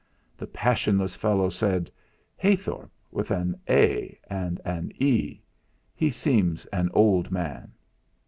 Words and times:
The 0.35 0.47
passionless 0.47 1.15
fellow 1.15 1.49
said: 1.51 1.91
"Haythorp, 2.41 2.89
with 3.11 3.29
an 3.29 3.59
'a'. 3.69 4.17
oh! 4.31 4.57
an 4.65 4.91
'e'. 4.99 5.43
he 5.93 6.09
seems 6.09 6.65
an 6.73 6.89
old 6.91 7.29
man. 7.29 7.71